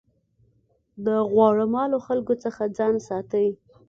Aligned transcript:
د 1.05 1.07
غوړه 1.31 1.65
مالو 1.73 1.97
خلکو 2.07 2.33
څخه 2.43 2.63
ځان 2.77 2.95
ساتئ. 3.07 3.47